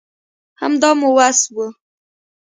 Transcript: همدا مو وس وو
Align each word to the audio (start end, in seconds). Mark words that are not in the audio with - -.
همدا 0.61 0.89
مو 0.99 1.09
وس 1.17 1.39
وو 1.55 1.65